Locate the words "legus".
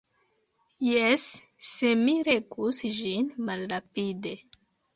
2.31-2.81